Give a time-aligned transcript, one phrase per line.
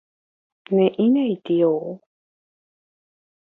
[0.73, 1.83] Ne'írãiti ou